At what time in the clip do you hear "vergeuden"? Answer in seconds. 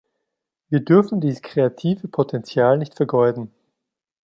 2.95-3.53